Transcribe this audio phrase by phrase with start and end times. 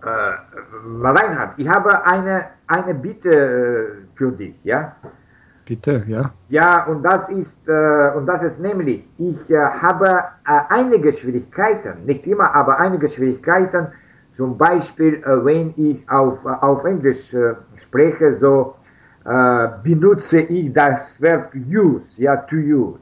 [0.00, 0.08] Äh,
[1.02, 4.94] Reinhard, ich habe eine, eine Bitte äh, für dich, ja?
[5.64, 6.30] Bitte, ja.
[6.48, 12.54] Ja, und das ist, äh, und das ist nämlich, ich habe einige Schwierigkeiten, nicht immer,
[12.54, 13.88] aber einige Schwierigkeiten,
[14.34, 17.34] zum Beispiel, wenn ich auf, auf Englisch
[17.74, 18.76] spreche, so
[19.82, 23.00] benutze ich das Verb use, ja, to use.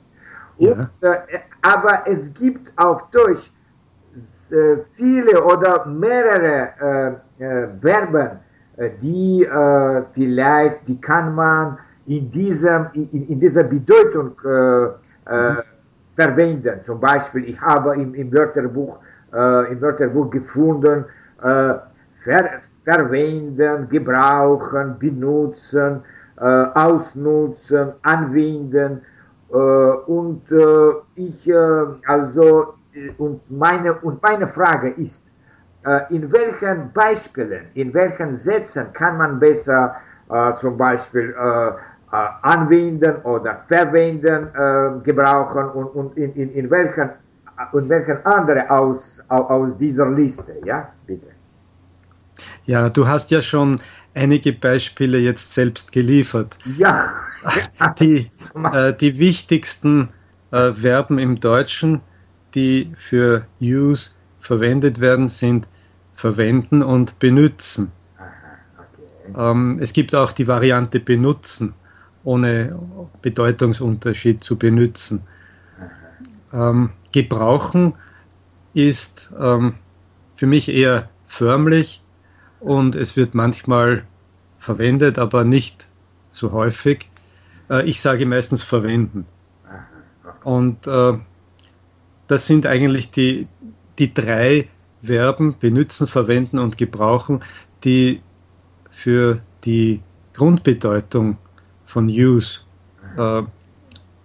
[0.57, 1.19] Und, ja.
[1.61, 3.53] aber es gibt auf Deutsch
[4.93, 8.31] viele oder mehrere äh, äh, Verben,
[9.01, 9.49] die
[10.13, 15.63] vielleicht, die kann man in, diesem, in, in dieser Bedeutung mhm.
[16.15, 16.81] verwenden.
[16.85, 18.99] Zum Beispiel, ich habe im, im Wörterbuch,
[19.33, 21.07] im Wörterbuch gefunden,
[21.41, 22.51] ver,
[22.85, 26.03] verwenden, gebrauchen, benutzen,
[26.37, 29.01] ausnutzen, anwenden.
[29.49, 30.43] und
[31.15, 31.51] ich,
[32.07, 32.76] also
[33.19, 35.23] und meine, und meine Frage ist,
[35.85, 39.97] äh, in welchen Beispielen, in welchen Sätzen kann man besser
[40.29, 41.73] äh, zum Beispiel äh,
[42.43, 44.49] anwenden oder verwenden,
[45.03, 47.11] gebrauchen und, und in, in, in welchen
[47.73, 51.27] und welchen andere aus, aus dieser Liste, ja, bitte.
[52.65, 53.81] Ja, du hast ja schon
[54.15, 56.57] einige Beispiele jetzt selbst geliefert.
[56.79, 57.11] Ja.
[58.01, 58.31] Die,
[58.73, 60.09] äh, die wichtigsten
[60.51, 62.01] äh, Verben im Deutschen
[62.55, 65.67] die für use verwendet werden, sind
[66.15, 67.93] verwenden und benutzen.
[68.15, 69.35] Okay.
[69.37, 71.75] Ähm, es gibt auch die Variante benutzen,
[72.25, 72.79] ohne
[73.23, 75.23] Bedeutungsunterschied zu benutzen.
[76.53, 77.95] Ähm, gebrauchen
[78.73, 79.75] ist ähm,
[80.37, 82.03] für mich eher förmlich
[82.61, 84.05] und es wird manchmal
[84.59, 85.87] verwendet, aber nicht
[86.33, 87.11] so häufig.
[87.71, 89.27] Äh, ich sage meistens verwenden.
[90.45, 91.19] Und äh,
[92.29, 93.47] das sind eigentlich die,
[93.99, 94.69] die drei
[95.03, 97.41] Verben benutzen, verwenden und gebrauchen,
[97.85, 98.21] die
[98.91, 100.01] für die
[100.35, 101.39] Grundbedeutung
[101.85, 102.61] von use
[103.17, 103.43] äh,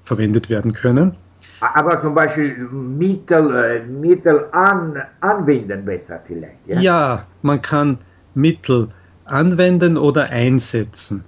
[0.03, 1.15] verwendet werden können.
[1.59, 6.67] Aber zum Beispiel Mittel, äh, Mittel an, anwenden besser vielleicht.
[6.67, 6.79] Ja?
[6.79, 7.99] ja, man kann
[8.33, 8.89] Mittel
[9.25, 11.23] anwenden oder einsetzen,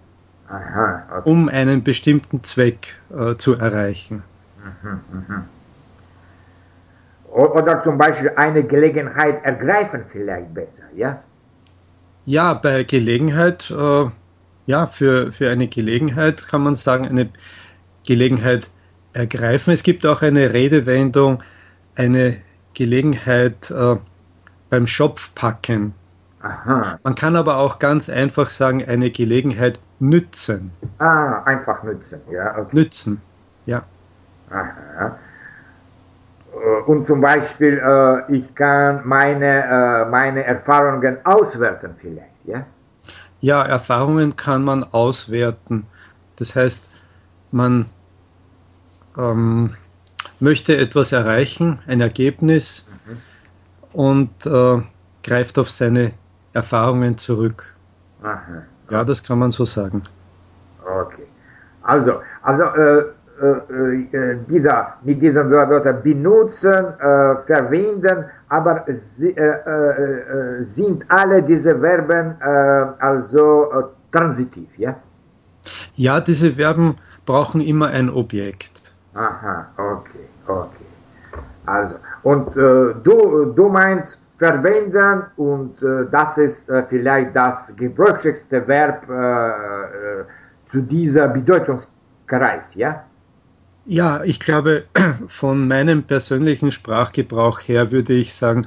[0.47, 1.29] Aha, okay.
[1.29, 4.23] um einen bestimmten Zweck äh, zu erreichen.
[4.81, 5.44] Mhm, mh.
[7.33, 11.19] Oder zum Beispiel eine Gelegenheit ergreifen vielleicht besser, ja?
[12.25, 14.05] Ja, bei Gelegenheit, äh,
[14.67, 17.29] ja, für, für eine Gelegenheit kann man sagen, eine
[18.05, 18.69] Gelegenheit
[19.13, 19.73] ergreifen.
[19.73, 21.41] Es gibt auch eine Redewendung,
[21.95, 22.38] eine
[22.75, 23.95] Gelegenheit äh,
[24.69, 25.95] beim Schopf packen.
[26.41, 27.00] Aha.
[27.03, 30.71] Man kann aber auch ganz einfach sagen, eine Gelegenheit nützen.
[31.00, 32.59] Ah, einfach nützen, ja.
[32.59, 32.75] Okay.
[32.75, 33.21] Nützen,
[33.65, 33.83] ja.
[34.51, 35.17] Aha.
[36.53, 42.65] Äh, und zum Beispiel, äh, ich kann meine, äh, meine Erfahrungen auswerten vielleicht, ja?
[43.41, 45.85] Ja, Erfahrungen kann man auswerten.
[46.37, 46.89] Das heißt,
[47.51, 47.87] man
[49.17, 49.75] ähm,
[50.39, 53.17] möchte etwas erreichen, ein Ergebnis mhm.
[53.93, 54.81] und äh,
[55.23, 56.13] greift auf seine
[56.53, 57.75] Erfahrungen zurück.
[58.23, 58.63] Aha.
[58.89, 60.03] Ja, das kann man so sagen.
[60.85, 61.27] Okay.
[61.81, 62.63] Also, also
[63.41, 68.85] äh, äh, äh, dieser, mit diesen Wörtern benutzen, äh, verwenden, aber
[69.17, 69.35] sie,
[70.75, 72.35] sind alle diese Verben
[72.99, 74.95] also transitiv, ja?
[75.95, 78.94] Ja, diese Verben brauchen immer ein Objekt.
[79.16, 80.85] Aha, okay, okay.
[81.65, 88.67] Also, und äh, du, du meinst verwenden und äh, das ist äh, vielleicht das gebräuchlichste
[88.67, 89.07] Verb
[90.67, 93.03] zu dieser Bedeutungskreis, ja?
[93.85, 94.85] Ja, ich glaube,
[95.27, 98.66] von meinem persönlichen Sprachgebrauch her würde ich sagen,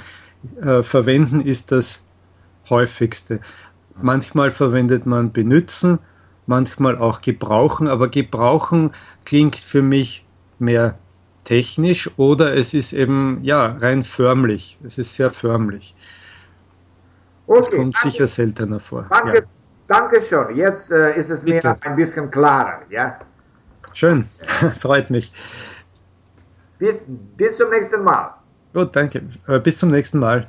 [0.60, 2.04] äh, verwenden ist das
[2.68, 3.40] häufigste.
[4.00, 5.98] Manchmal verwendet man benutzen,
[6.46, 8.92] manchmal auch gebrauchen, aber gebrauchen
[9.24, 10.26] klingt für mich
[10.58, 10.98] mehr
[11.44, 14.78] technisch oder es ist eben ja rein förmlich.
[14.84, 15.94] Es ist sehr förmlich.
[17.46, 19.06] Okay, das kommt danke, sicher seltener vor.
[19.08, 19.42] Danke, ja.
[19.86, 20.56] danke schon.
[20.56, 21.68] Jetzt äh, ist es Bitte.
[21.68, 22.82] mir ein bisschen klarer.
[22.90, 23.18] Ja?
[23.96, 24.28] Schön,
[24.80, 25.32] freut mich.
[26.78, 28.34] Bis, bis zum nächsten Mal.
[28.74, 29.22] Gut, danke.
[29.46, 30.48] Äh, bis zum nächsten Mal.